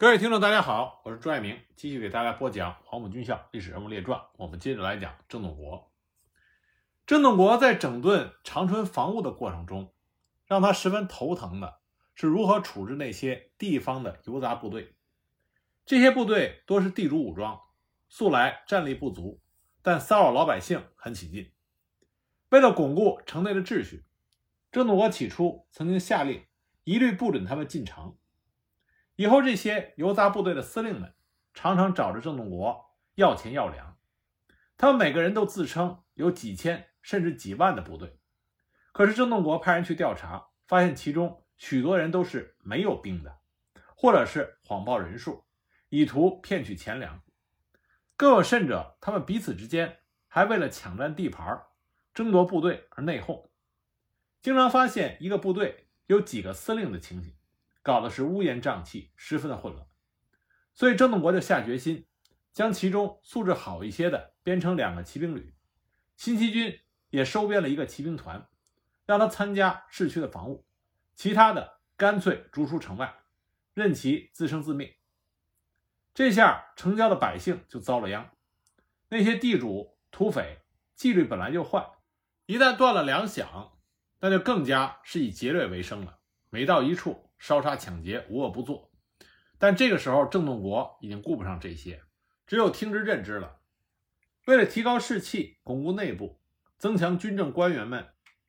[0.00, 4.18] 各位听众，大家好，我是朱爱明，继续给大家播讲《黄埔军校历史人物列传》。
[4.38, 5.92] 我们接着来讲郑洞国。
[7.06, 9.92] 郑洞国在整顿长春防务的过程中，
[10.46, 11.80] 让他十分头疼的
[12.14, 14.94] 是如何处置那些地方的游杂部队。
[15.84, 17.60] 这些部队多是地主武装，
[18.08, 19.42] 素来战力不足，
[19.82, 21.52] 但骚扰老百姓很起劲。
[22.48, 24.06] 为了巩固城内的秩序，
[24.72, 26.46] 郑洞国起初曾经下令
[26.84, 28.16] 一律不准他们进城。
[29.20, 31.12] 以后，这些游杂部队的司令们
[31.52, 33.98] 常常找着郑洞国要钱要粮。
[34.78, 38.18] 他们每个人都自称有几千甚至几万的部队，
[38.92, 43.40] 可是郑洞国派人去调查，发现其中许多人都是没有兵的，
[43.94, 45.44] 或者是谎报人数，
[45.90, 47.20] 以图骗取钱粮。
[48.16, 51.60] 更有甚者，他们彼此之间还为了抢占地盘、
[52.14, 53.50] 争夺部队而内讧，
[54.40, 57.34] 经常发现一个部队有几个司令的情形。
[57.82, 59.86] 搞的是乌烟瘴气，十分的混乱，
[60.74, 62.06] 所以郑洞国就下决心，
[62.52, 65.54] 将其中素质好一些的编成两个骑兵旅，
[66.16, 66.78] 新七军
[67.08, 68.46] 也收编了一个骑兵团，
[69.06, 70.66] 让他参加市区的防务，
[71.14, 73.14] 其他的干脆逐出城外，
[73.72, 74.98] 任其自生自灭。
[76.12, 78.30] 这下城郊的百姓就遭了殃，
[79.08, 80.58] 那些地主土匪
[80.94, 81.88] 纪律本来就坏，
[82.44, 83.70] 一旦断了粮饷，
[84.18, 86.18] 那就更加是以劫掠为生了，
[86.50, 87.29] 每到一处。
[87.40, 88.92] 烧杀抢劫无恶不作，
[89.58, 92.02] 但这个时候郑洞国已经顾不上这些，
[92.46, 93.60] 只有听之任之了。
[94.46, 96.38] 为了提高士气、巩固内部、
[96.76, 98.08] 增强军政官员们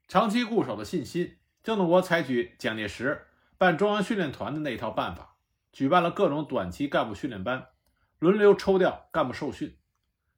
[0.09, 5.37] 长期固守的信心，郑洞国采取蒋介石办中央训练团的那一套办法，
[5.71, 7.67] 举办了各种短期干部训练班，
[8.19, 9.77] 轮流抽调干部受训。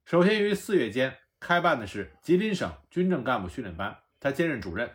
[0.06, 4.92] 首先于四月间开办的是吉林省军政干部训练班，他兼任主任。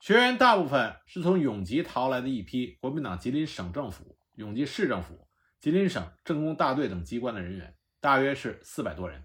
[0.00, 9.24] 学员大部分是从永吉逃来的一批国民党吉林省政府、永吉市政府、吉林省政工大队等机关的人员，大约是四百多人。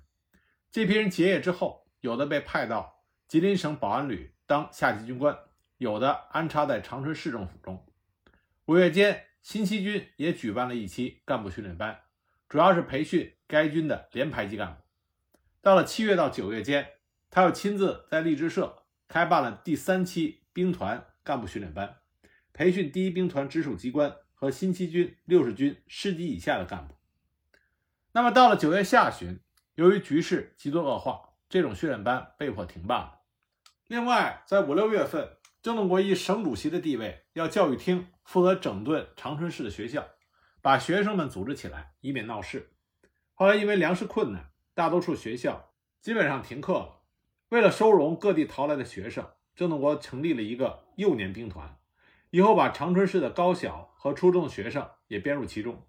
[0.72, 5.38] 这批人结业之后，有的被派到吉林省保安旅当下级军官，
[5.78, 7.86] 有的安插在长春市政府中。
[8.66, 12.00] 五月间，新七军也举办了一期干部训练班，
[12.50, 14.82] 主要是培训该军的连排级干部。
[15.62, 16.90] 到了七月到九月间，
[17.30, 20.43] 他又亲自在励志社开办了第三期。
[20.54, 21.98] 兵团干部训练班，
[22.54, 26.94] 培训第一兵团直属机关和新七军六十军师级以下的干部。
[28.12, 29.40] 那么到了九月下旬，
[29.74, 33.22] 由于局势极度恶化，这种训练班被迫停办了。
[33.88, 40.08] 另外，在五六月份，郑洞国以省主席的地位，要教育厅负责整顿长春市的学校，
[40.62, 42.76] 把学生们组织起来，以免闹事。
[43.34, 47.02] 后来因为粮食困难，大多数学校基本上停课了。
[47.50, 49.28] 为了收容各地逃来的学生。
[49.56, 51.78] 郑洞国成立了一个幼年兵团，
[52.32, 55.86] 以后把长春市的高小和初中的学生也编入其中，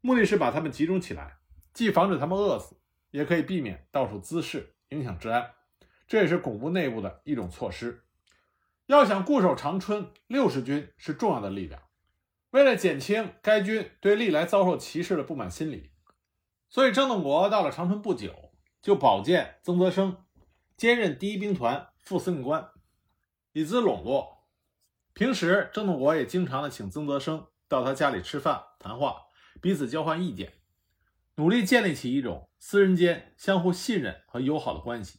[0.00, 1.38] 目的是把他们集中起来，
[1.72, 2.76] 既防止他们饿死，
[3.10, 5.52] 也可以避免到处滋事，影响治安。
[6.06, 8.04] 这也是巩固内部的一种措施。
[8.86, 11.82] 要想固守长春，六十军是重要的力量。
[12.50, 15.90] 为了减轻该军对历来遭受歧视的不满心理，
[16.70, 20.24] 所以郑洞国到了长春不久，就保荐曾泽生
[20.76, 22.70] 兼任第一兵团副司令官。
[23.58, 24.46] 以资笼络。
[25.14, 29.16] 平时，郑洞国也经常的请曾泽生到他家里吃饭谈话，
[29.60, 30.52] 彼此交换意见，
[31.34, 35.18] 努力建立起一种私人间相互信任和友好的关系。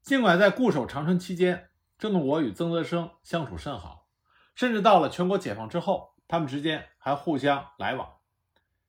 [0.00, 1.68] 尽管在固守长春期间，
[1.98, 4.08] 郑洞国与曾泽生相处甚好，
[4.54, 8.10] 甚至到了全国解放之后，他们之间还互相来往。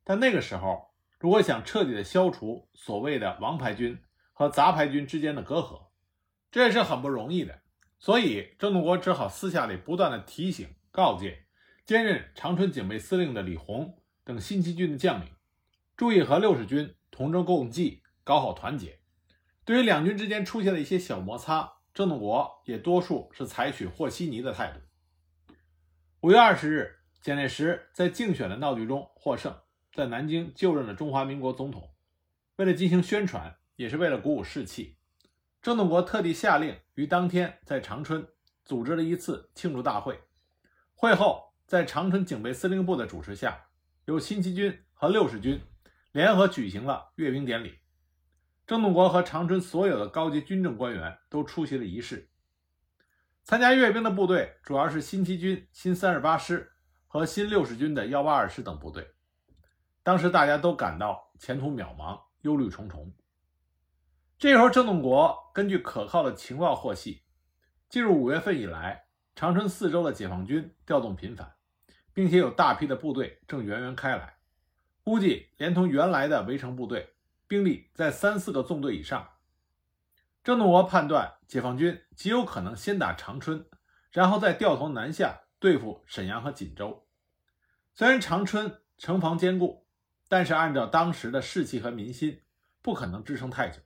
[0.05, 4.01] 但那个时候，如果想彻底的消除所谓的王牌军
[4.31, 5.89] 和杂牌军之间的隔阂，
[6.49, 7.63] 这也是很不容易的。
[7.99, 11.45] 所以，郑洞国只好私下里不断的提醒、告诫
[11.85, 15.27] 兼任长春警备司令的李洪等新七军的将领，
[15.97, 18.99] 注意和六十军同舟共济，搞好团结。
[19.65, 24.79] 对于两军之间出现的一些小摩擦，郑洞国也多数是采取和稀泥的态度。
[26.21, 29.53] 五月二十日，蒋介石在竞选的闹剧中获胜，
[29.93, 31.93] 在南京就任了中华民国总统。
[32.55, 34.98] 为了进行宣传，也是为了鼓舞士气。
[35.61, 38.25] 郑洞国特地下令于当天在长春
[38.63, 40.17] 组织了一次庆祝大会。
[40.95, 43.65] 会后，在长春警备司令部的主持下，
[44.05, 45.61] 由新七军和六十军
[46.13, 47.77] 联合举行了阅兵典礼。
[48.65, 52.29] 郑洞国和长春所有的高级军政官员都出席了仪式。
[53.43, 56.71] 参加阅兵的部队主要是新七军新三十八师
[57.07, 59.05] 和新六十军的幺八二师等部队。
[60.03, 63.11] 当时大家都感到前途渺茫，忧虑重重。
[64.39, 67.23] 这时候，郑洞国根据可靠的情报获悉，
[67.89, 71.55] 进入五月份以来，长春四周的解放军调动频繁，
[72.13, 74.37] 并且有大批的部队正源源开来。
[75.03, 77.15] 估计连同原来的围城部队，
[77.49, 79.27] 兵力在三四个纵队以上。
[80.41, 83.67] 郑洞国判断，解放军极有可能先打长春，
[84.09, 87.05] 然后再掉头南下对付沈阳和锦州。
[87.93, 89.85] 虽然长春城防坚固，
[90.29, 92.41] 但是按照当时的士气和民心，
[92.81, 93.81] 不可能支撑太久。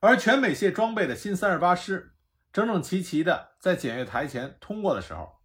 [0.00, 2.14] 而全美械装备的新三十八师
[2.52, 5.40] 整整齐齐的在检阅台前通过的时候，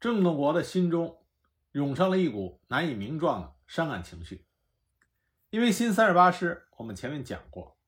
[0.00, 1.24] 郑洞国的心中
[1.72, 4.46] 涌上了一股难以名状的伤感情绪。
[5.50, 7.78] 因为新三十八师，我们前面讲过。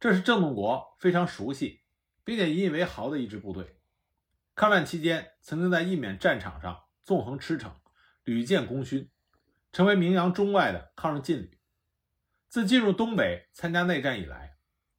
[0.00, 1.82] 这是郑洞国非常熟悉，
[2.24, 3.78] 并且引以为豪的一支部队。
[4.54, 7.72] 抗战期间，曾经在印缅战场上纵横驰骋，
[8.24, 9.10] 屡建功勋，
[9.72, 11.58] 成为名扬中外的抗日劲旅。
[12.48, 14.53] 自进入东北参加内战以来，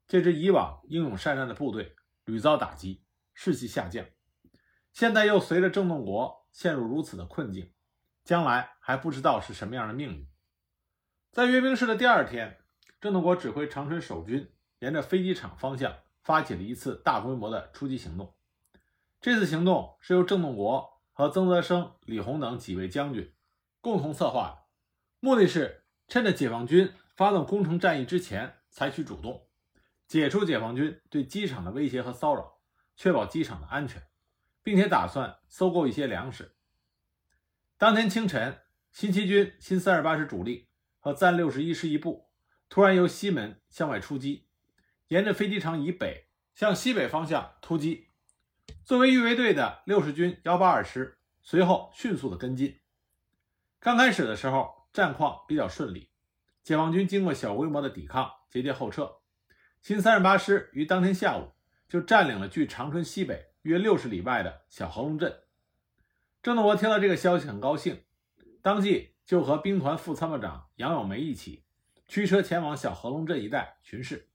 [0.08, 3.04] 这支以往英勇善战的部队屡遭打击，
[3.34, 4.06] 士气下降。
[4.94, 7.74] 现在又随着郑洞国陷入如此的困境，
[8.24, 10.28] 将来还不知道是什么样的命运。
[11.32, 12.60] 在阅兵式的第二天，
[13.00, 14.52] 郑洞国指挥长春守军。
[14.80, 18.36] 沿着飞机场方向发起了一次大规模的出击行动。
[19.22, 23.34] 这次行动是由郑洞国和曾泽生、李洪等几位将军
[23.80, 24.66] 共同策划的，
[25.22, 29.45] 目的是趁着解放军发动攻城战役之前采取主动，
[30.16, 32.62] 解除解放军对机场的威胁和骚扰，
[32.96, 34.02] 确保机场的安全，
[34.64, 36.56] 并且打算搜购一些粮食。
[37.78, 38.62] 当天清晨，
[38.94, 40.70] 新七军新三十八师主力
[41.02, 42.30] 和暂六十一师一部
[42.70, 44.48] 突然由西门向外出击。
[45.10, 48.08] 沿着飞机场以北向西北方向突击，
[48.86, 52.80] 作为预备队的六十军幺八二师随后迅速的跟进。
[53.82, 56.10] 刚开始的时候，战况比较顺利，
[56.64, 59.18] 解放军经过小规模的抵抗，节节后撤。
[59.86, 61.52] 新三十八师于当天下午
[61.88, 65.44] 就占领了距长春西北约六十里外的小河龙镇。
[66.42, 68.04] 郑洞国听到这个消息很高兴，
[68.64, 71.66] 当即就和兵团副参谋长杨永梅一起
[72.08, 74.28] 驱车前往小河龙镇一带巡视。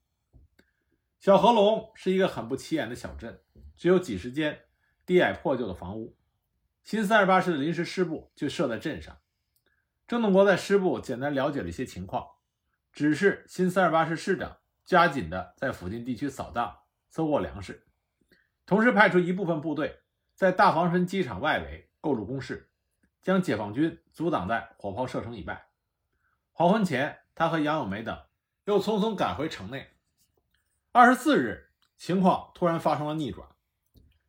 [1.19, 3.41] 小河龙是一个很不起眼的小镇，
[3.77, 4.67] 只有几十间
[5.05, 6.17] 低矮破旧的房屋。
[6.85, 9.19] 新三十八师的临时师部就设在镇上。
[10.07, 12.25] 郑洞国在师部简单了解了一些情况，
[12.93, 14.59] 指示新三十八师师长
[14.91, 16.77] 加紧的在附近地区扫荡、
[17.11, 17.87] 搜获粮食，
[18.67, 20.01] 同时派出一部分部队
[20.35, 22.73] 在大房山机场外围构筑工事，
[23.23, 25.69] 将解放军阻挡在火炮射程以外。
[26.51, 28.21] 黄昏前，他和杨永梅等
[28.65, 29.91] 又匆匆赶回城内。
[30.91, 33.47] 二十四日，情况突然发生了逆转。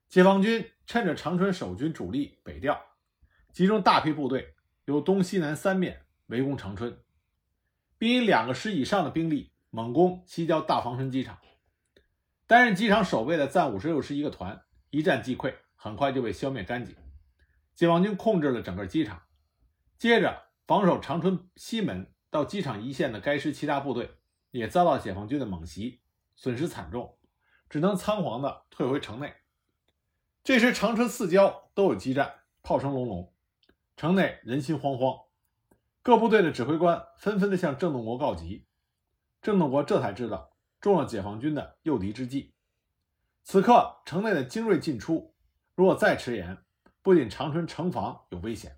[0.09, 2.79] 解放军趁着长春守军主力北调，
[3.51, 4.53] 集中大批部队
[4.85, 7.01] 由东西南三面围攻长春，
[7.97, 11.39] 并以两个师以上的兵力猛攻西郊大房身机场。
[12.45, 16.95] 担任机场守备的暂五十六师一个团一战即溃，很快就被消灭干净。
[17.73, 19.23] 解放军控制了整个机场。
[19.97, 24.17] 接着，防守长春西门到机场一线的该师其他部队
[24.51, 26.01] 也遭到解放军的猛袭。
[26.35, 27.17] 损失惨重，
[27.69, 29.33] 只能仓皇地退回城内。
[30.43, 32.33] 这时，长春四郊都有激战，
[32.63, 33.33] 炮声隆隆，
[33.95, 35.27] 城内人心惶惶。
[36.01, 38.65] 各部队的指挥官纷纷地向郑洞国告急。
[39.41, 42.53] 郑洞国这才知道中了解放军的诱敌之计。
[43.43, 45.33] 此刻，城内的精锐进出，
[45.73, 46.59] 如果再迟延，
[47.01, 48.77] 不仅长春城防有危险，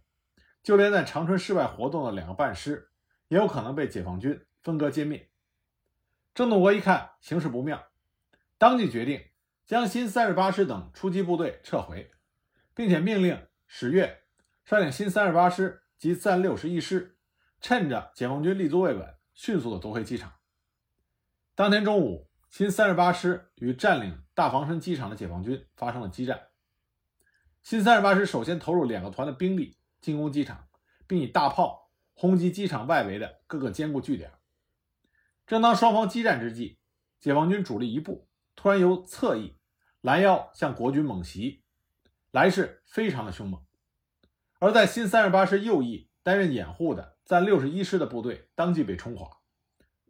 [0.63, 2.91] 就连在长春市外活动的两个半师，
[3.27, 5.29] 也有可能被解放军分割歼灭。
[6.33, 7.89] 郑洞国一看形势不妙，
[8.57, 9.21] 当即决定
[9.65, 12.09] 将新三十八师等出击部队撤回，
[12.73, 14.23] 并且命令史越
[14.63, 17.17] 率领新三十八师及暂六十一师，
[17.59, 20.31] 趁着解放军立足未稳，迅速的夺回机场。
[21.55, 26.47] 当天中午，新三十八师与占领大房山机场的解放军发生了激战。
[27.61, 30.67] 新三十八师首先投入两个团的兵力进攻机场，
[31.05, 34.31] 并以大炮轰击机场外围的各个坚固据点。
[35.45, 36.79] 正当双方激战之际，
[37.19, 39.55] 解放军主力一部突然由侧翼
[40.01, 41.63] 拦腰向国军猛袭，
[42.31, 43.63] 来势非常的凶猛。
[44.57, 49.29] 而在新三十八师右翼担任掩护的暂六十一师的部队当即被冲垮，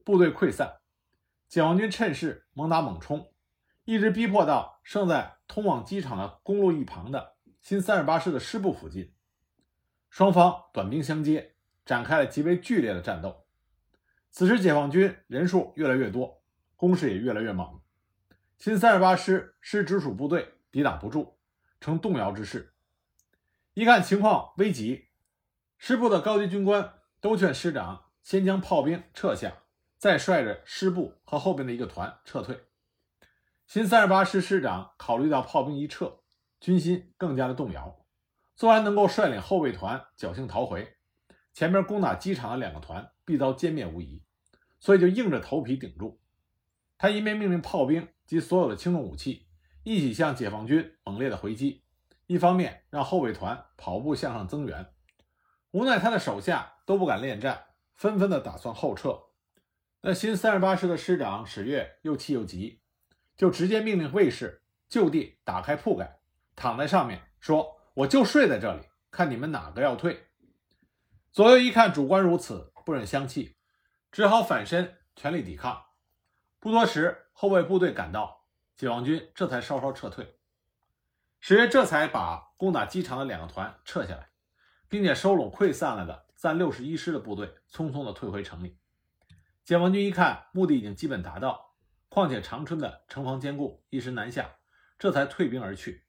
[0.05, 0.79] 部队溃散。
[1.53, 3.31] 解放军趁势猛打猛冲，
[3.85, 9.13] 一直逼迫到剩在通往机场的公路一旁的新三十八师的师部附近。
[10.09, 11.53] 双方短兵相接，
[11.85, 13.45] 展开了极为剧烈的战斗。
[14.31, 16.41] 此时，解放军人数越来越多，
[16.75, 17.79] 攻势也越来越猛。
[18.57, 21.37] 新三十八师师直属部队抵挡不住，
[21.79, 22.73] 呈动摇之势。
[23.75, 25.09] 一看情况危急，
[25.77, 29.59] 师部的高级军官都劝师长先将炮兵撤下，
[30.03, 32.59] 再率着师部和后边的一个团撤退。
[33.65, 36.19] 新三十八师师长考虑到炮兵一撤，
[36.59, 38.05] 军心更加的动摇，
[38.53, 40.97] 纵然能够率领后备团侥幸逃回，
[41.53, 44.21] 前面攻打机场的两个团必遭歼灭无疑，
[44.77, 46.19] 所以就硬着头皮顶住。
[46.97, 49.47] 他一面命令炮兵及所有的轻重武器
[49.83, 51.85] 一起向解放军猛烈的回击，
[52.27, 54.85] 一方面让后备团跑步向上增援。
[55.71, 59.17] 无奈他的手下都不敢恋战，纷纷的打算后撤。
[60.05, 62.81] 那新三十八师的师长史岳又气又急，
[63.37, 66.19] 就直接命令卫士就地打开铺盖，
[66.57, 70.27] 躺在上面说：“我就睡在这里，看你们哪个要退。”
[71.31, 73.55] 左右一看主官如此，不忍相弃，
[74.11, 75.81] 只好反身全力抵抗。
[76.59, 78.43] 不多时，后卫部队赶到，
[78.75, 80.35] 解放军这才稍稍撤退。
[81.39, 84.31] 史岳这才把攻打机场的两个团撤下来，
[84.89, 88.77] 并且收拢溃散了的暂六十一师的部队，匆匆地退回城里。
[89.63, 91.75] 解放军一看目的已经基本达到，
[92.09, 94.57] 况且长春的城防坚固，一时难下，
[94.99, 96.05] 这才退兵而去。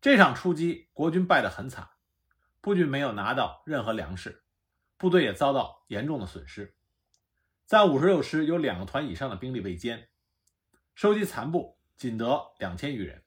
[0.00, 1.90] 这场出击，国军败得很惨。
[2.60, 4.44] 不仅没有拿到任何粮食，
[4.96, 6.74] 部队也遭到严重的损失。
[7.66, 10.06] 在五十六师有两个团以上的兵力被歼，
[10.94, 13.24] 收集残部仅得两千余人。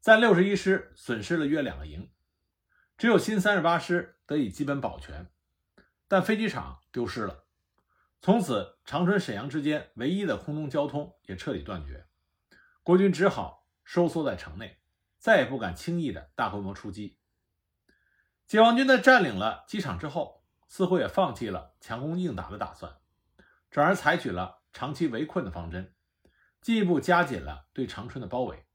[0.00, 2.10] 在六十一师损失了约两个营，
[2.96, 5.30] 只有新三十八师得以基本保全，
[6.06, 7.47] 但飞机场丢失了。
[8.20, 12.06] 从此，长春、沈阳之间唯一的空中交通也彻底断绝，
[12.82, 14.80] 国军只好收缩在城内，
[15.18, 17.16] 再也不敢轻易的大规模出击。
[18.46, 22.96] 解放军在占领了机场之后，似乎也放弃了强攻硬打的打算，
[23.70, 25.94] 转而采取了长期围困的方针，
[26.60, 28.66] 进一步加紧了对长春的包围。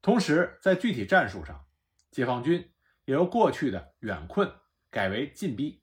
[0.00, 1.66] 同时，在具体战术上，
[2.12, 2.72] 解放军
[3.04, 4.54] 也由过去的远困
[4.90, 5.82] 改为近逼，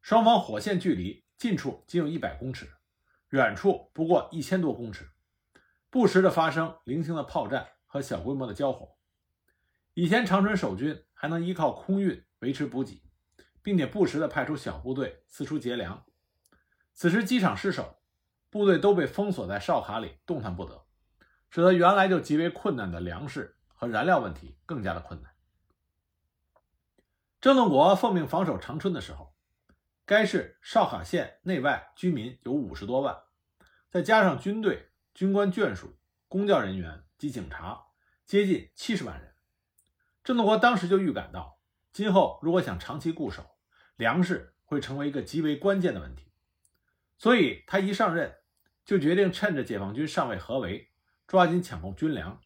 [0.00, 2.70] 双方火线距离近处仅有一百公尺，
[3.30, 5.08] 远处不过一千多公尺，
[5.88, 8.96] 不时的发生零星的炮战和小规模的交火。
[9.94, 11.04] 以前长春守军。
[11.20, 13.02] 还能依靠空运维持补给，
[13.60, 16.06] 并且不时地派出小部队四处劫粮。
[16.92, 17.98] 此时机场失守，
[18.50, 20.86] 部队都被封锁在哨卡里，动弹不得，
[21.50, 25.32] 使得原来就极为困难的粮食和燃料问题更加的困难。
[27.40, 29.34] 郑洞国奉命防守长春的时候，
[30.08, 33.14] 该市哨卡县内外居民有五十多万，
[33.90, 35.98] 再加上军队、军官眷属、
[36.28, 37.88] 公教人员及警察，
[38.24, 39.34] 接近七十万人。
[40.24, 41.60] 郑洞国当时就预感到，
[41.92, 43.44] 今后如果想长期固守，
[43.96, 46.32] 粮食会成为一个极为关键的问题。
[47.18, 48.34] 所以他一上任，
[48.86, 50.90] 就决定趁着解放军尚未合围，
[51.26, 52.40] 抓紧抢购军粮。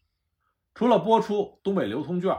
[0.74, 2.36] 除了拨出东北流通券，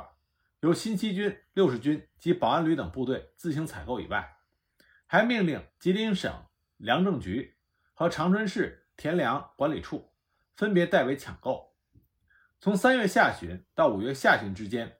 [0.60, 4.33] 由新七军、六十军及保安旅等部队自行采购以外，
[5.14, 6.34] 还命令吉林省
[6.78, 7.56] 粮政局
[7.94, 10.12] 和长春市田粮管理处
[10.56, 11.76] 分别代为抢购。
[12.60, 14.98] 从三月下旬到五月下旬之间。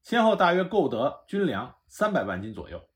[0.00, 2.88] 先后大约购得军粮三百万斤左右。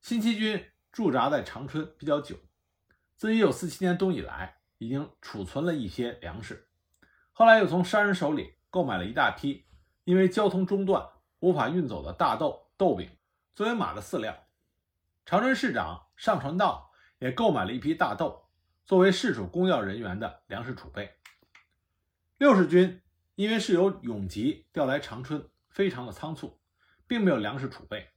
[0.00, 2.34] 新七军驻扎在长春比较久，
[3.14, 6.66] 自一九四七年冬以来，已经储存了一些粮食。
[7.30, 9.64] 后来又从商人手里购买了一大批
[10.02, 13.08] 因为交通中断无法运走的大豆、豆饼，
[13.54, 14.36] 作为马的饲料。
[15.24, 18.48] 长春市长上传道也购买了一批大豆，
[18.84, 21.16] 作为市属公教人员的粮食储备。
[22.38, 23.02] 六十军
[23.34, 25.48] 因为是由永吉调来长春。
[25.70, 26.60] 非常的仓促，
[27.04, 28.08] 并没有粮食储备，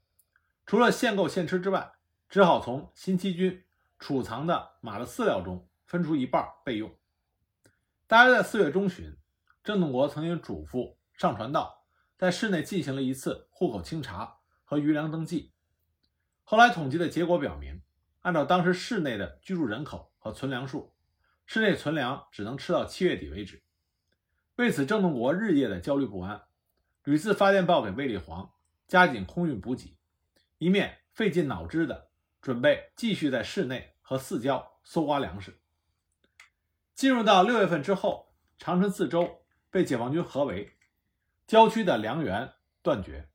[0.68, 1.92] 除了现购现吃之外，
[2.30, 3.66] 只好从新七军
[3.98, 6.96] 储藏的马的饲料中分出一半备用。
[8.06, 9.18] 大约在四月中旬，
[9.64, 15.56] 郑洞国曾经嘱咐上传道在市内进行了一次户口清查和余粮登记。
[16.50, 17.82] 后来统计的结果表明，
[18.22, 20.96] 按照当时市内的居住人口和存粮数，
[21.46, 23.62] 市内存粮只能吃到七月底为止。
[24.56, 26.44] 为此，郑洞国日夜的焦虑不安。
[27.04, 28.54] 屡次发电报给卫立煌，
[28.88, 29.98] 加紧空运补给，
[30.58, 32.12] 一面费尽脑汁的
[32.42, 35.60] 准备继续在市内和四郊搜刮粮食。
[36.94, 40.78] 进入到六月份之后，长春四周被解放军合围，
[41.46, 43.28] 郊区的粮源断绝，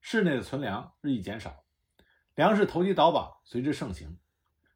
[0.00, 1.59] 市内的存粮日益减少，
[2.34, 4.18] 粮食投机倒把随之盛行，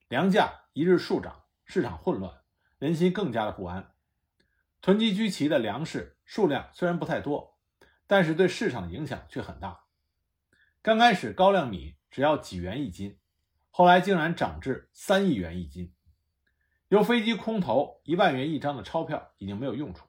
[0.08, 2.42] 粮价一日数涨，市场混乱，
[2.78, 3.92] 人心更加的不安。
[4.80, 7.52] 囤积居奇的粮食数量虽然不太多。
[8.06, 9.84] 但是对市场的影响却很大。
[10.82, 13.18] 刚开始高粱米只要几元一斤，
[13.70, 15.94] 后来竟然涨至三亿元一斤。
[16.88, 20.04] 由飞机空投一万元一张的钞票已经没有用处，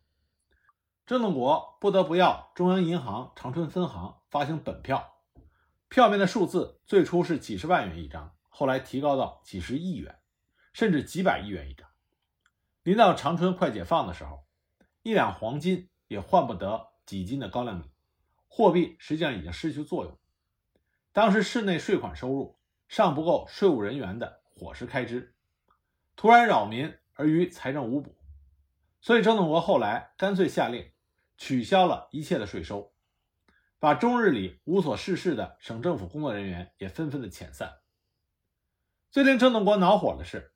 [1.06, 5.15] 郑洞国不得不要中央银行长春分行发行本票，
[5.96, 10.20] 票面的数字最初是几十万元一张，后来提高到几十亿元，
[10.74, 11.88] 甚至几百亿元一张。
[12.84, 14.44] 临到长春快解放的时候，
[15.04, 16.90] 一两黄金也换不得。
[17.06, 17.86] 几斤的高粱米，
[18.50, 20.20] 货币实际上已经失去作用。
[21.14, 22.60] 当时市内税款收入
[22.90, 25.34] 尚不够税务人员的伙食开支，
[26.18, 28.18] 突然扰民而于财政无补，
[29.00, 30.92] 所以郑洞国后来干脆下令
[31.38, 32.92] 取消了一切的税收，
[33.86, 37.82] 把终日里无所事事的省政府工作人员也纷纷的遣散。
[39.12, 40.56] 最令郑洞国恼火的是，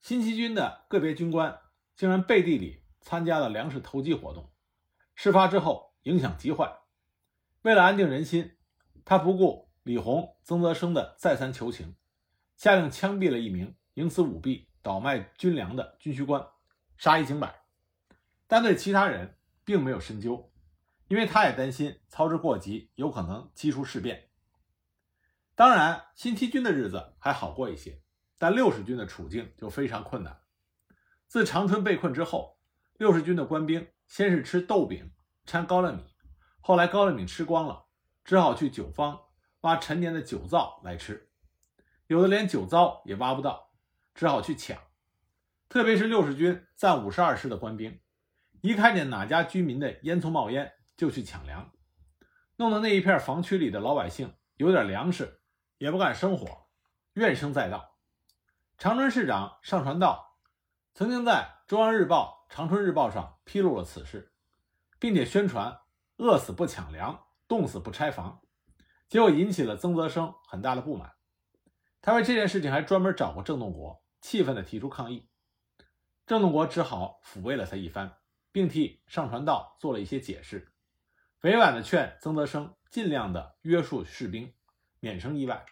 [0.00, 1.60] 新七军的个别军官
[1.94, 4.50] 竟然背地里参加了粮食投机活动，
[5.14, 6.74] 事发之后影响极坏。
[7.60, 8.56] 为了安定人心，
[9.04, 11.94] 他不顾李鸿、曾泽生的再三求情，
[12.56, 16.42] 下令枪毙了一名营私舞弊、倒卖军粮的军需官，
[16.96, 17.62] 杀一儆百。
[18.46, 20.50] 但对其他人并没有深究，
[21.08, 24.30] 因为他也担心操之过急，有可能激出事变。
[25.54, 28.02] 当然，新七军的日子还好过一些，
[28.38, 30.40] 但六十军的处境就非常困难。
[31.28, 32.58] 自长春被困之后，
[32.96, 35.12] 六十军的官兵先是吃豆饼
[35.44, 36.04] 掺高粱米，
[36.60, 37.86] 后来高粱米吃光了，
[38.24, 39.20] 只好去酒坊
[39.60, 41.30] 挖陈年的酒糟来吃。
[42.06, 43.72] 有的连酒糟也挖不到，
[44.14, 44.78] 只好去抢。
[45.68, 48.00] 特别是六十军暂五十二师的官兵，
[48.60, 51.72] 一看见哪家居民的烟囱冒烟，就去抢粮，
[52.56, 55.40] 弄得那一片房区里的老百姓有点粮食。
[55.78, 56.68] 也不敢生火，
[57.14, 57.98] 怨声载道。
[58.78, 60.38] 长春市长上传道
[60.94, 64.32] 曾经在《中央日报》《长春日报》上披露了此事，
[65.00, 65.80] 并且宣传
[66.18, 68.40] “饿死不抢粮，冻死不拆房”，
[69.10, 71.14] 结果引起了曾泽生很大的不满。
[72.00, 75.28] 他为这件事情还专门找过郑洞国，气愤地提出抗议。
[76.24, 78.16] 郑洞国只好抚慰了他一番，
[78.52, 80.72] 并替上传道做了一些解释，
[81.44, 84.54] 委婉地劝曾泽生尽量的约束士兵。
[85.00, 85.66] 免生意外。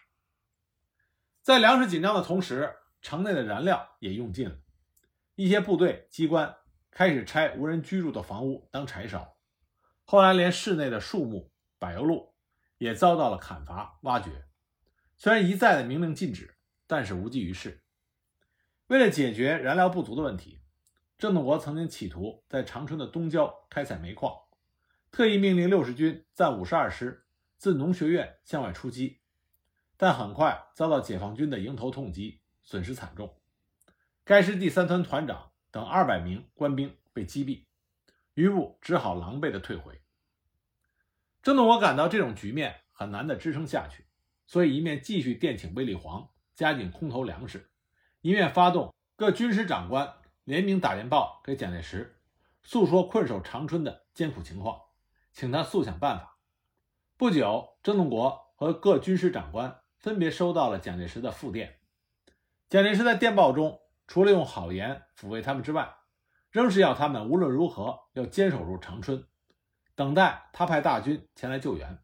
[1.41, 4.55] 在粮食紧张的同时，城内的燃料也用尽了，
[5.33, 6.55] 一些部队机关
[6.91, 9.35] 开始拆无人居住的房屋当柴烧。
[10.03, 12.35] 后来，连室内的树木、柏油路
[12.77, 14.45] 也遭到了砍伐、挖掘。
[15.17, 17.83] 虽然一再的明令禁止，但是无济于事。
[18.85, 20.61] 为了解决燃料不足的问题，
[21.17, 24.37] 郑洞国曾经企图在长春的东郊开采煤矿，
[25.13, 27.23] 特意命令六十军暂五十二师
[27.59, 29.19] 自农学院向外出击。
[29.95, 33.37] 但很快遭到解放军的迎头痛击，损失惨重。
[34.23, 37.65] 该师第三团团长等二百名官兵被击毙，
[38.33, 40.01] 余部只好狼狈地退回。
[41.43, 44.07] 郑洞国感到这种局面很难的支撑下去，
[44.47, 47.69] 所以一面继续电请卫立煌加紧空投粮食，
[48.21, 50.11] 一面发动各军师长官
[50.43, 52.17] 联名打电报给蒋介石，
[52.63, 54.81] 诉说困守长春的艰苦情况，
[55.33, 56.37] 请他速想办法。
[57.17, 59.81] 不久，郑洞国和各军师长官。
[60.03, 61.79] 分别收到了蒋介石的复电。
[62.67, 65.95] 蒋介石在电报中除了用好言抚慰他们之外，
[66.51, 69.25] 仍是要他们无论如何要坚守住长春，
[69.95, 71.99] 等待他派大军前来救援。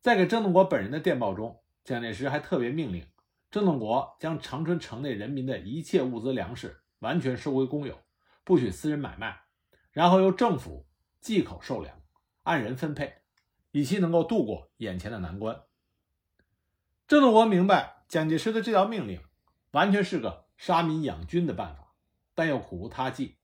[0.00, 3.06] 在给郑洞国本人的电报中，蒋介石还特别命令
[3.50, 8.00] 郑洞国将长春城内人民的一切物资粮食完全收归公有，
[8.44, 9.42] 不许私人买卖，
[9.92, 10.86] 然后由政府
[11.20, 11.94] 忌口售粮，
[12.44, 13.22] 按人分配，
[13.72, 15.62] 以期能够度过眼前的难关。
[17.06, 19.20] 郑洞国明白蒋介石的这条命令
[19.72, 21.94] 完全是个杀民养军的办法，
[22.34, 23.38] 但又苦无他计，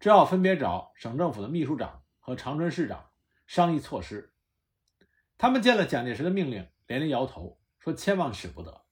[0.00, 3.10] 只好分别找省政府的秘书长和长春市长
[3.46, 4.32] 商议措施。
[5.36, 8.84] 他们见了蒋介石的命令，连连摇头，说千万使不得。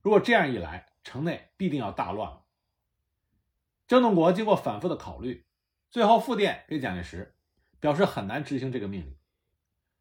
[0.00, 2.44] 如果这样一来，城内必定要大乱了。
[3.86, 5.46] 郑洞国经过反复的考虑，
[5.90, 7.36] 最后复电给蒋介石，
[7.80, 9.16] 表示很难执行这个命令。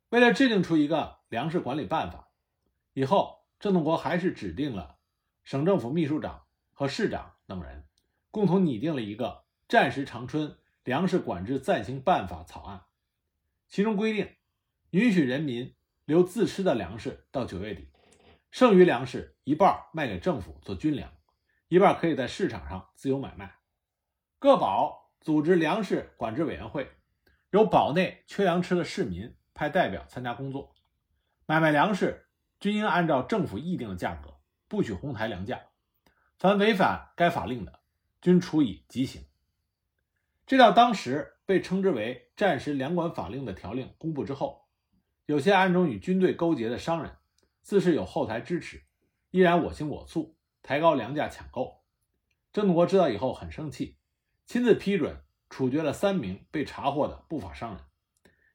[0.10, 2.30] 为了制定出一个粮食管理办法，
[2.94, 3.38] 以后。
[3.60, 5.00] 郑洞国还是指定了
[5.44, 7.88] 省政府秘书长和市长等人，
[8.30, 12.86] 共同拟定了一个战时长春粮食管制暂行办法草案，
[13.68, 14.32] 其中规定，
[14.92, 17.92] 允许人民留自吃的粮食到九月底，
[18.52, 21.12] 剩余粮食一半卖给政府做军粮，
[21.68, 23.58] 一半可以在市场上自由买卖。
[24.38, 26.92] 各保组织粮食管制委员会，
[27.52, 30.76] 由保内缺粮吃的市民派代表参加工作，
[31.46, 32.24] 买卖粮食。
[32.60, 34.34] 均应按照政府议定的价格，
[34.68, 35.62] 不许哄抬粮价。
[36.40, 37.82] 凡违反该法令的，
[38.20, 39.24] 均处以极刑。
[40.48, 44.68] 这条当时被称之为“战时粮管法令”的条令公布之后，
[45.28, 47.16] 有些暗中与军队勾结的商人，
[47.62, 48.84] 自是有后台支持，
[49.30, 51.84] 依然我行我素，抬高粮价抢购。
[52.52, 54.00] 郑洞国知道以后很生气，
[54.48, 57.84] 亲自批准处决了三名被查获的不法商人。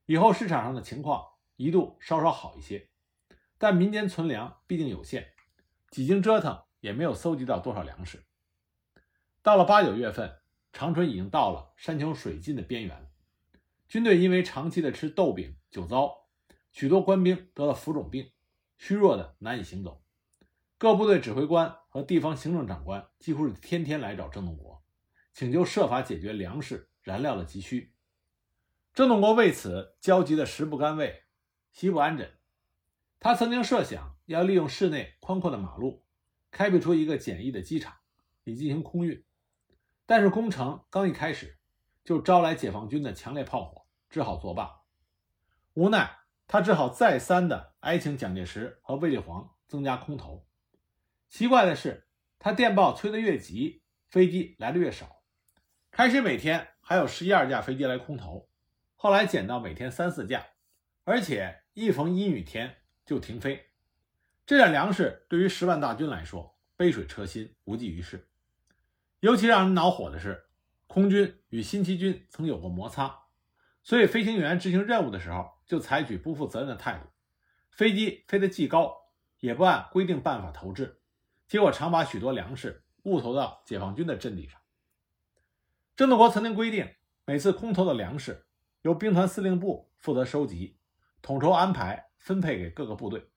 [0.06, 1.24] 以后市场上的情况
[1.56, 2.88] 一度稍稍好一些。
[3.58, 5.32] 但民间存粮毕竟有限，
[5.90, 8.24] 几经折腾也没有搜集到多少粮食。
[9.40, 10.40] 到了八九月份，
[10.72, 13.08] 长春已经到了山穷水尽的边缘。
[13.88, 16.26] 军队因为长期的吃豆饼、酒糟，
[16.72, 18.32] 许多官兵得了浮肿病，
[18.78, 20.02] 虚弱的难以行走。
[20.78, 24.81] 各部队指挥官和地方行政长官几乎是天天来找郑洞国，
[25.32, 27.94] 请求设法解决粮食、燃料的急需。
[28.92, 31.22] 郑洞国为此焦急得食不甘味，
[31.72, 32.38] 席不安枕。
[33.18, 36.04] 他曾经设想要利用市内宽阔的马路，
[36.50, 37.96] 开辟出一个简易的机场，
[38.44, 39.24] 以进行空运。
[40.04, 41.58] 但是工程刚一开始，
[42.04, 44.82] 就招来解放军的强烈炮火，只好作罢。
[45.74, 50.46] 无奈，他只好再三的哀请蒋介石和卫立煌增加空投。
[51.30, 52.06] 奇怪的是，
[52.38, 55.21] 他电报催得越急，飞机来的越少。
[55.92, 58.48] 开始每天还有十一二架飞机来空投，
[58.96, 60.46] 后来减到每天三四架，
[61.04, 63.66] 而且一逢阴雨天就停飞。
[64.46, 68.26] 这点粮食对于十万大军来说，杯水车薪，无济于事。
[69.20, 70.46] 尤其让人恼火的是，
[70.86, 73.24] 空军与新七军曾有过摩擦，
[73.82, 77.06] 所以飞行员执行任务的时候就采取不负责任的态度，
[77.70, 78.96] 飞机飞得既高，
[79.40, 81.02] 也不按规定办法投掷。
[81.46, 84.61] 结果常把许多粮食误投到解放军的阵地上。
[86.02, 86.92] 郑洞国曾经规定，
[87.24, 88.44] 每次空投的粮食
[88.80, 90.76] 由兵团司令部负责收集、
[91.22, 93.30] 统筹安排、分配给各个部队。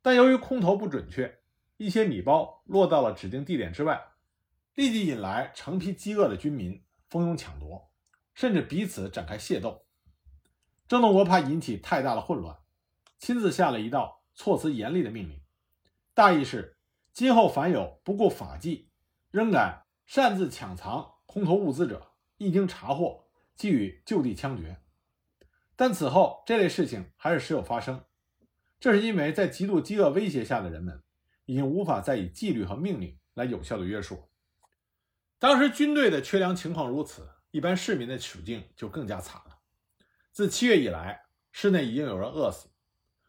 [0.00, 1.42] 但由于空投不准确，
[1.76, 4.02] 一些米包落到了指定地点之外，
[4.74, 7.90] 立即引来成批饥饿的军民蜂拥抢夺，
[8.32, 9.84] 甚至彼此展开械斗。
[10.88, 12.56] 郑洞国怕引起太大的混乱，
[13.18, 15.42] 亲自下了一道措辞严厉的命令，
[16.14, 16.78] 大意是。
[17.12, 18.88] 今后凡有不顾法纪，
[19.30, 23.24] 仍敢擅自抢藏空投物资者，一经查获，
[23.56, 24.82] 即予就地枪决。
[25.74, 28.04] 但此后这类事情还是时有发生，
[28.78, 31.02] 这是因为在极度饥饿威胁下的人们，
[31.46, 34.28] 已经无法再以纪律和命令来有效的约束。
[35.38, 39.60] 当时军队的缺粮情况如此，一般市民的处境就更加惨了。
[40.32, 42.68] 自七月以来，市内已经有人饿死，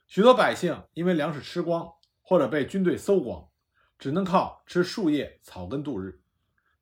[0.08, 1.90] 许多百姓因为粮食吃光，
[2.22, 3.50] 或者被军队搜光。
[3.98, 6.22] 只能靠吃树叶、草根度日，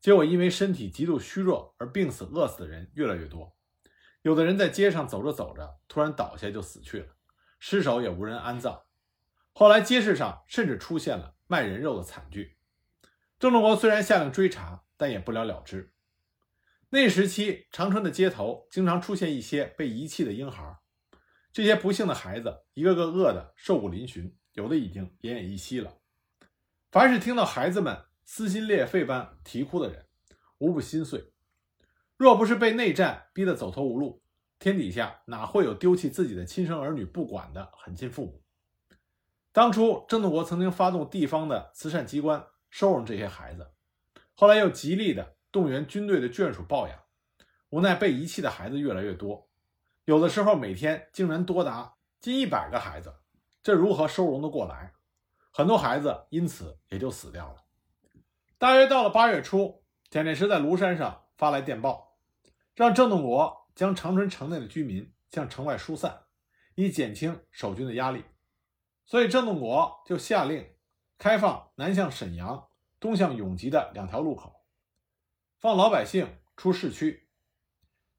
[0.02, 3.56] 结果因为身体极度虚弱而病死、饿死的人越来越多。
[4.24, 7.16] 有的人在街上走着走着，突然倒下就死去了，
[7.60, 8.82] 尸首也无人安葬。
[9.54, 12.58] 后来街市上甚至出现了卖人肉的惨剧。
[13.40, 15.94] 郑洞国虽然下令追查，但也不了了之。
[16.90, 20.78] 那时期，长春的街头经常出现一些被遗弃的婴孩，
[21.54, 25.98] 这些不幸的孩子一个个饿得瘦骨嶙峋，有的已经奄奄一息了。
[26.92, 30.06] 凡是听到孩子们撕心裂肺般啼哭的人，
[30.60, 31.34] 无不心碎。
[32.16, 34.24] 若不是被内战逼得走投无路，
[34.58, 38.42] 天底下哪会有丢弃自己的亲生儿女不管的狠心父母？
[39.52, 43.70] 当初郑洞国曾经发动地方的慈善机关收容这些孩子，
[44.34, 46.98] 后来又极力的动员军队的眷属抱养，
[47.72, 49.50] 无奈被遗弃的孩子越来越多，
[50.06, 53.14] 有的时候每天竟然多达近一百个孩子，
[53.62, 54.94] 这如何收容得过来？
[55.52, 57.58] 很多孩子因此也就死掉了。
[58.62, 62.20] 大约到了八月初，蒋介石在庐山上发来电报，
[62.76, 66.26] 让郑洞国将长春城内的居民向城外疏散，
[66.76, 68.24] 以减轻守军的压力。
[69.04, 70.76] 所以郑洞国就下令
[71.18, 72.68] 开放南向沈阳、
[73.00, 74.64] 东向永吉的两条路口，
[75.58, 77.30] 放老百姓出市区。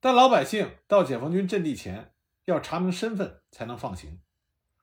[0.00, 2.14] 但老百姓到解放军阵地前
[2.46, 4.20] 要查明身份才能放行，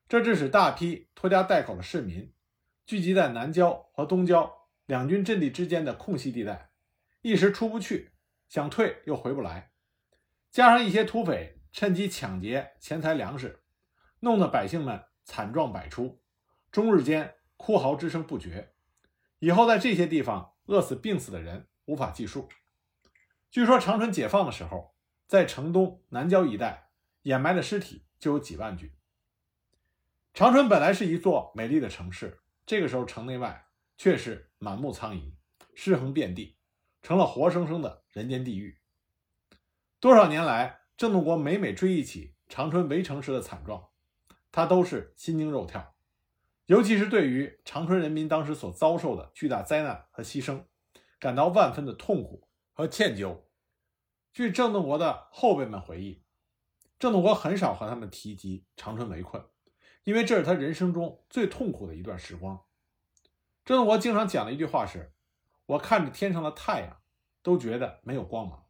[0.08, 2.34] 这致使大批拖家带口的市民。
[2.86, 4.59] 聚集在南郊和东郊
[4.90, 6.72] 两军阵地之间的空隙地带，
[7.22, 8.10] 一时出不去，
[8.48, 9.72] 想退又回不来。
[10.50, 13.62] 加上一些土匪趁机抢劫钱财粮食，
[14.22, 16.24] 弄得百姓们惨状百出，
[16.72, 18.74] 终日间哭嚎之声不绝。
[19.38, 22.50] 以后在这些地方饿死、病死的人无法计数。
[23.52, 24.96] 据说长春解放的时候，
[25.28, 26.90] 在城东南郊一带
[27.22, 28.96] 掩埋的尸体就有几万具。
[30.34, 32.40] 长春本来是一座美丽的城市。
[32.66, 33.68] 这个时候，城内外
[34.00, 35.36] 却是满目苍夷，
[35.76, 36.56] 尸横遍地，
[37.02, 38.80] 成了活生生的人间地狱。
[40.00, 43.90] 多少年来，郑洞国每每追忆起长春围城时的惨状，
[44.54, 45.96] 他都是心惊肉跳。
[46.68, 50.64] 尤其是对于长春人民当时所遭受的巨大灾难和牺牲，
[51.20, 53.42] 感到万分的痛苦和歉疚。
[54.32, 56.24] 据郑洞国的后辈们回忆，
[56.98, 59.44] 郑洞国很少和他们提及长春围困。
[60.06, 62.62] 因为这是他人生中最痛苦的一段时光。
[63.66, 65.14] 郑洞国经常讲的一句话是
[65.68, 67.02] ：“我看着天上的太阳，
[67.44, 68.66] 都觉得没有光芒。”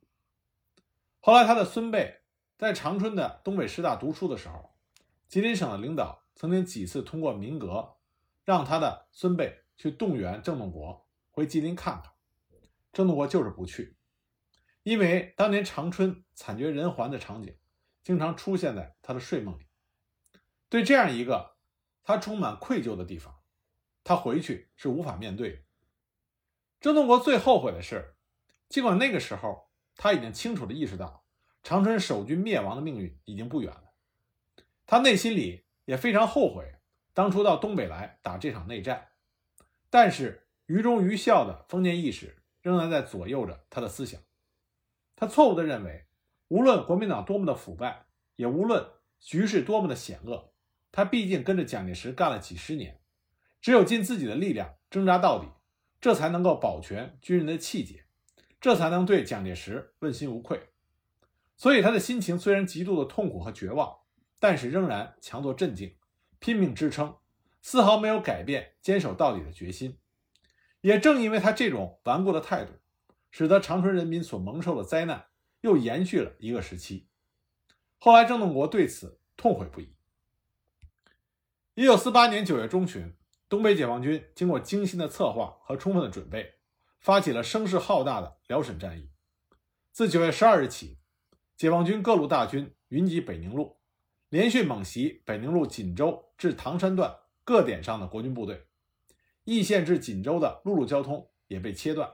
[1.21, 2.21] 后来，他的孙辈
[2.58, 4.73] 在长春的东北师大读书的时候，
[5.28, 7.97] 吉林省的领导曾经几次通过民革，
[8.43, 12.12] 让他的孙辈去动员郑洞国回吉林看看。
[12.91, 13.95] 郑洞国就是不去，
[14.84, 17.58] 因为当年长春惨绝人寰的场景，
[18.04, 19.67] 经常出现在他的睡梦里。
[20.67, 21.56] 对这样一个
[22.04, 23.38] 他充满愧疚的地方，
[24.10, 25.60] 他回去是无法面对的。
[26.82, 28.15] 郑洞国最后悔的是，
[28.67, 31.24] 尽管那个时候他已经清楚地意识到
[31.62, 33.91] 长春守军灭亡的命运已经不远了，
[34.88, 36.80] 他内心里也非常后悔
[37.13, 39.10] 当初到东北来打这场内战，
[39.91, 44.19] 但是愚忠愚孝的封建意识仍然在左右着他的思想。
[45.15, 46.08] 他错误地认为，
[46.48, 50.52] 无论国民党多么的腐败，也无论局势多么的险恶，
[50.91, 52.95] 他毕竟跟着蒋介石干了几十年。
[53.62, 55.48] 只有尽自己的力量挣扎到底，
[56.00, 58.06] 这才能够保全军人的气节，
[58.62, 60.69] 这才能对蒋介石问心无愧。
[61.58, 63.98] 所以他的心情虽然极度的痛苦和绝望，
[64.39, 65.98] 但是仍然强作镇静，
[66.39, 67.17] 拼命支撑，
[67.62, 70.00] 丝毫没有改变坚守到底的决心。
[70.80, 72.72] 也正因为他这种顽固的态度，
[73.30, 75.26] 使得长春人民所蒙受的灾难
[75.60, 77.10] 又延续了一个时期。
[77.98, 79.93] 后来郑洞国对此痛悔不已。
[81.76, 83.13] 一九四八年九月中旬。
[83.50, 86.54] 东北解放军经过精心的策划和充分的准备，
[87.00, 89.10] 发起了声势浩大的辽沈战役。
[89.92, 91.00] 自九月十二日起，
[91.58, 93.78] 解放军各路大军云集北宁路，
[94.30, 98.68] 连续猛袭北宁路锦州至唐山段各点上的国军部队，
[99.46, 102.08] 义县至锦州的陆路交通也被切断。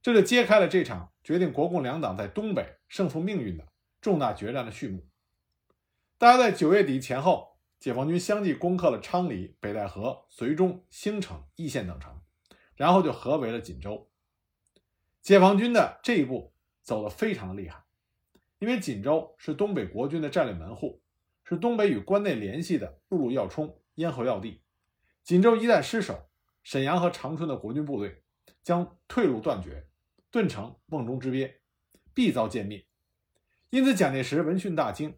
[0.00, 3.66] 这就揭开了这场决定国共两党在东北胜负命运的
[4.00, 5.04] 重大决战的序幕。
[6.16, 7.57] 大家在九月底前后。
[7.78, 12.20] 解放军相继攻克了昌黎、北戴河、绥中、兴城、易县等城，
[12.74, 14.10] 然后就合围了锦州。
[15.22, 17.84] 解放军的这一步走得非常的厉害，
[18.58, 21.00] 因为锦州是东北国军的战略门户，
[21.44, 24.62] 是东北与关内联系的陆路要冲、咽喉要地。
[25.22, 26.28] 锦州一旦失守，
[26.64, 28.22] 沈阳和长春的国军部队
[28.62, 29.86] 将退路断绝，
[30.30, 31.60] 顿成瓮中之鳖，
[32.12, 32.84] 必遭歼灭。
[33.70, 35.16] 因此，蒋介石闻讯大惊，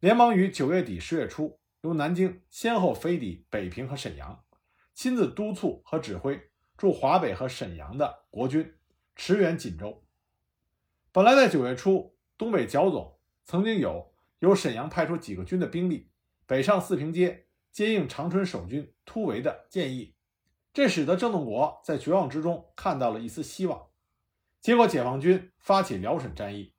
[0.00, 1.58] 连忙于九月底、十月初。
[1.86, 4.44] 由南京先后飞抵北平和沈阳，
[4.92, 8.74] 亲自督促和指挥驻华北和沈阳的国军
[9.14, 10.04] 驰援锦州。
[11.12, 16.10] 本来在九月初，东北剿总曾经有由沈阳派出几个军的兵力
[16.44, 20.16] 北上四平街接应长春守军突围的建议，
[20.74, 23.90] 这使得郑洞国在绝望之中看到了一丝希望。
[24.60, 26.74] 结果解放军发起辽沈战役，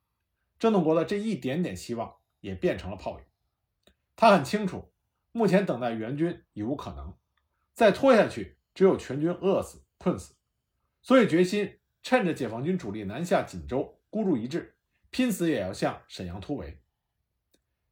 [0.58, 3.24] 郑洞国的这一点点希望也变成了泡影。
[4.14, 4.92] 他很清楚。
[5.32, 7.14] 目前等待援军已无可能，
[7.74, 10.34] 再拖下去只有全军饿死、困死，
[11.02, 14.76] 所以决心趁着解放军主力南下锦州，孤注一掷，
[15.10, 16.80] 拼死也要向沈阳突围。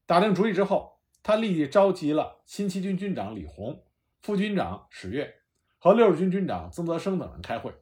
[0.07, 3.85] 打定主意之后，他立即召集了新七军军长李鸿、
[4.23, 5.43] 副军长史岳
[5.79, 7.75] 和六十军军长曾泽生等人开会，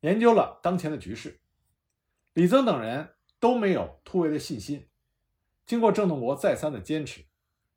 [0.00, 1.40] 研究了当前的局势。
[2.34, 4.88] 李曾等人都没有突围的信心，
[5.66, 7.24] 经过郑洞国再三的坚持。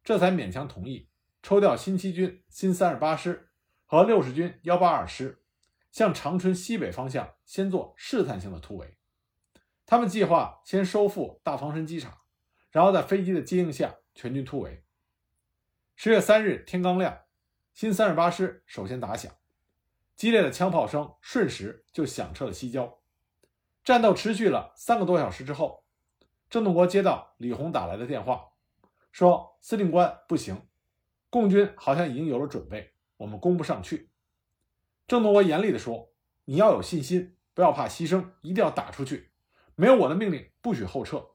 [0.03, 1.09] 这才勉强同意
[1.43, 3.49] 抽调新七军新三十八师
[3.85, 5.43] 和六十军幺八二师，
[5.91, 8.97] 向长春西北方向先做试探性的突围。
[9.85, 12.19] 他们计划先收复大房山机场，
[12.71, 14.83] 然后在飞机的接应下全军突围。
[15.95, 17.19] 十月三日天刚亮，
[17.73, 19.31] 新三十八师首先打响，
[20.15, 22.99] 激烈的枪炮声瞬时就响彻了西郊。
[23.83, 25.83] 战斗持续了三个多小时之后，
[26.49, 28.50] 郑洞国接到李鸿打来的电话。
[29.11, 30.67] 说司令官不行，
[31.29, 34.09] 共军好像已经有了准备，我们攻不上去。
[35.07, 36.13] 郑洞国严厉地说
[36.45, 39.31] ：“你要有信心，不要怕牺牲，一定要打出去。
[39.75, 41.31] 没有我的命令，不许后撤。”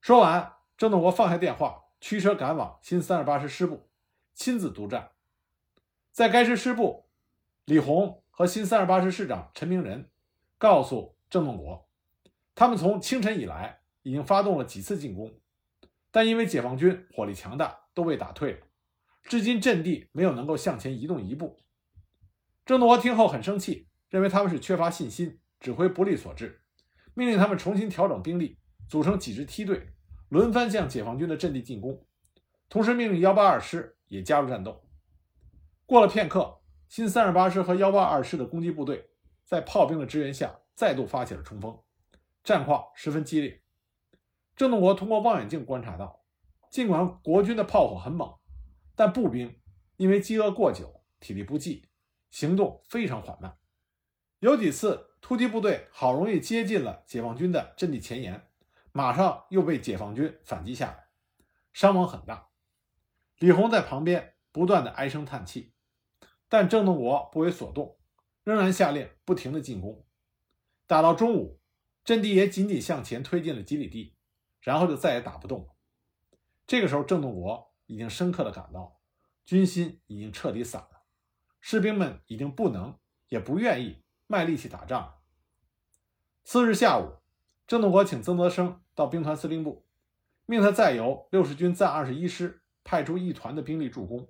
[0.00, 3.88] 说完，郑洞国放下电话，驱车赶往新三十八师师部，
[4.34, 5.10] 亲自督战。
[6.12, 7.08] 在该师师部，
[7.64, 10.08] 李鸿和新三十八师师长陈明仁
[10.56, 11.88] 告诉郑洞国，
[12.54, 15.40] 他们从清晨以来已经发动了几次进攻。
[16.10, 18.66] 但因为解放军火力强大，都被打退了，
[19.24, 21.58] 至今阵地没有能够向前移动一步。
[22.64, 26.62] 郑洞国听后很生气，认为他们是缺乏信心，指挥不力所致，
[27.14, 29.88] 命令他们重新调整兵力，组成几支梯队，
[30.28, 32.06] 轮番向解放军的阵地进攻。
[32.68, 34.82] 同时命令幺八二师也加入战斗。
[35.86, 39.08] 过了片刻，新三十八师和幺八二师的攻击部队
[39.44, 41.78] 在炮兵的支援下，再度发起了冲锋，
[42.44, 43.62] 战况十分激烈。
[44.58, 46.24] 郑洞国通过望远镜观察到，
[46.68, 48.40] 尽管国军的炮火很猛，
[48.96, 49.56] 但步兵
[49.98, 51.88] 因为饥饿过久，体力不济，
[52.32, 53.56] 行动非常缓慢。
[54.40, 58.48] 有几次突击部队好容易接近了解放军的阵地前沿，
[58.90, 61.06] 马上又被解放军反击下来，
[61.72, 62.48] 伤亡很大。
[63.38, 65.72] 李红在旁边不断的唉声叹气，
[66.48, 67.96] 但郑洞国不为所动，
[68.42, 70.04] 仍然下令不停的进攻。
[70.88, 71.60] 打到中午，
[72.02, 74.16] 阵地也仅仅向前推进了几里地。
[74.60, 75.74] 然后就再也打不动了。
[76.66, 79.00] 这个时候，郑洞国已经深刻的感到
[79.44, 81.02] 军心已经彻底散了，
[81.60, 85.14] 士兵们已经不能也不愿意卖力气打仗。
[86.44, 87.18] 次日下午，
[87.66, 89.86] 郑洞国请曾泽生到兵团司令部，
[90.46, 94.28] 命他再由六十军暂二十一师派出一团的兵力助攻。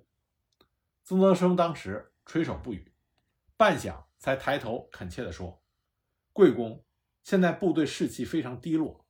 [1.03, 2.93] 曾泽生当时垂手不语，
[3.57, 5.61] 半晌才抬头恳切地说
[6.31, 6.83] ：“贵公，
[7.23, 9.05] 现在部队士气非常低落，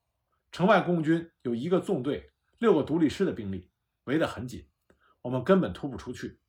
[0.52, 3.72] 城外共军有一个纵队、六个独立师的兵力，
[4.06, 4.68] 围得很紧，
[5.22, 6.40] 我们根本突不出去。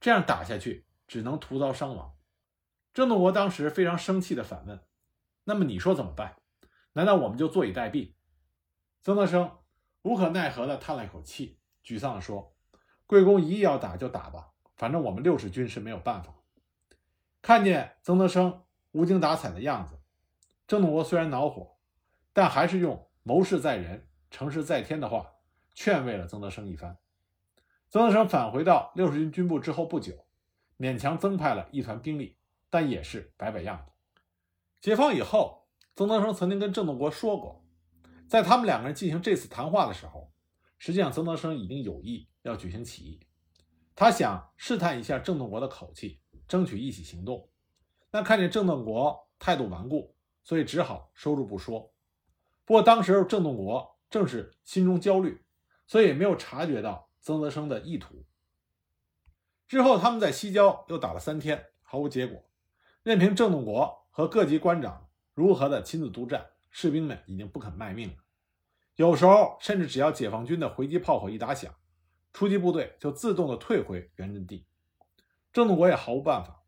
[0.00, 2.16] 这样打下去，只能徒遭伤亡。”
[2.94, 4.80] 郑洞国当时非常生气地反问。
[5.44, 6.36] 那么你说怎么办？
[6.92, 8.14] 难道我们就坐以待毙？
[9.02, 9.58] 曾德生
[10.02, 12.54] 无可奈何地叹了一口气，沮丧地说
[13.06, 16.34] ：“贵公一意要打就打吧，反正我们六十军是没有办法。”
[17.42, 19.98] 看见曾德生无精打采的样子，
[20.68, 21.76] 郑洞国虽然恼火，
[22.32, 25.34] 但还是用“谋事在人，成事在天”的话
[25.74, 26.98] 劝慰了曾德生一番。
[27.88, 30.26] 曾德生返回到六十军军部之后不久，
[30.78, 32.36] 勉强增派了一团兵力，
[32.70, 33.92] 但也是摆摆样子。
[34.80, 37.64] 解放以后，曾德生曾经跟郑洞国说过，
[38.28, 40.32] 在他们两个人进行这次谈话的时候，
[40.78, 43.20] 实际上曾德生已经有意要举行起义，
[43.94, 47.48] 他想试探一下郑洞国的口气，争取一起行动。
[48.10, 51.91] 但看见郑洞国态度顽固，所以只好收住不说。
[52.64, 55.42] 不过当时郑洞国正是心中焦虑，
[55.86, 58.24] 所以没有察觉到曾德生的意图。
[59.66, 62.44] 之后他们在西郊又打了三天，毫无结果，
[63.02, 64.00] 任凭郑洞国。
[64.14, 68.16] 和各级官长如何的亲自督战，士兵们已经不肯卖命了。
[68.96, 71.74] 有时候甚至只要解放军的回击炮火一打响，
[72.34, 74.66] 出击部队就自动的退回原阵地。
[75.50, 76.62] 郑洞国也毫无办法。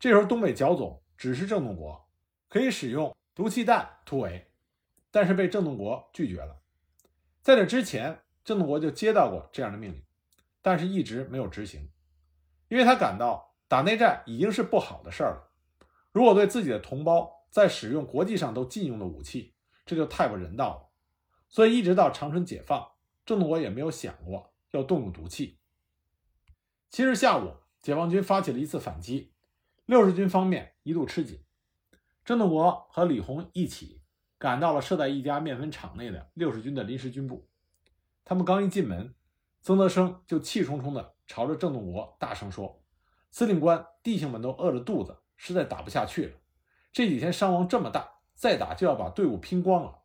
[0.00, 2.10] 这时候东北剿总指示郑洞国
[2.48, 4.50] 可以使用毒气弹突围，
[5.10, 6.60] 但是被郑洞国拒绝了。
[7.42, 10.02] 在这之前，郑洞国就接到过这样的命令，
[10.62, 11.90] 但是一直没有执行，
[12.68, 15.50] 因为他感到打内战已经是不好的事儿了。
[16.12, 19.54] 如果对自己的同胞在使用国际上都禁用的武器，
[19.86, 20.88] 这就太不人道了。
[21.48, 22.92] 所以一直到长春解放，
[23.24, 25.58] 郑洞国也没有想过要动用毒气。
[26.90, 29.32] 七日下午，解放军发起了一次反击，
[29.86, 31.42] 六十军方面一度吃紧。
[32.24, 33.97] 郑洞国和李鸿一起
[34.38, 37.48] 赶到了设在一家面粉厂内的六十军的临时军部。
[38.24, 39.14] 他们刚一进门，
[39.60, 42.82] 曾德生就气冲冲地朝着郑洞国大声说
[43.30, 46.32] ：“司令官，弟兄们都饿着肚子。”实在打不下去了，
[46.92, 50.00] 这几天伤亡这么大，再打就要把队伍拼光了。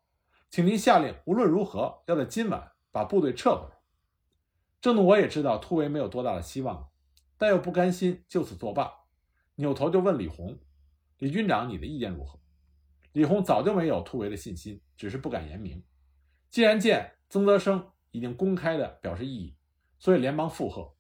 [0.52, 3.80] 请您下令，无论如何要在今晚把部队撤回来。
[4.80, 6.90] 郑洞国也知道突围没有多大的希望了，
[7.36, 8.92] 但又不甘心就此作罢，
[9.56, 10.60] 扭头就问李红
[11.18, 12.40] ：“李军长，你的意见如何？”
[13.14, 15.84] 李红早就没有突围的信心，只是不敢言明。
[16.50, 19.56] 既然见曾泽生已经公开的表示异议，
[19.98, 20.96] 所以连忙附和：“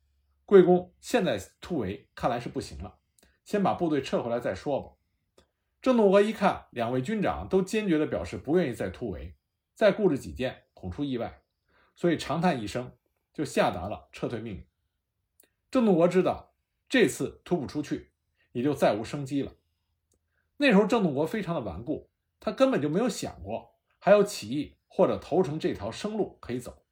[0.45, 2.99] 贵公现在突围看来是不行了。”
[3.43, 4.93] 先把部队撤回来再说吧。
[5.81, 9.35] 郑洞国一看两位军长都坚决地表示不愿意再突围，
[9.75, 11.41] 再固执己见恐出意外，
[11.95, 12.95] 所以长叹一声，
[13.33, 14.65] 就下达了撤退命令。
[15.69, 16.53] 郑洞国知道
[16.87, 18.13] 这次突不出去，
[18.53, 19.53] 也就再无生机了。
[20.63, 26.82] 那时候郑洞国非常的顽固，他根本就没有想过还有起义或者投诚这条生路可以走。